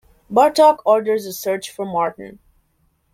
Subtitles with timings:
[0.33, 2.39] Bartok orders a search for Martin.